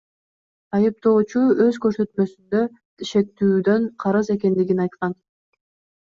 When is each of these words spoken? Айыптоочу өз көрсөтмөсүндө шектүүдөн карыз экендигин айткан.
Айыптоочу 0.75 1.41
өз 1.65 1.75
көрсөтмөсүндө 1.83 2.61
шектүүдөн 3.09 3.85
карыз 4.05 4.31
экендигин 4.37 4.81
айткан. 4.87 5.15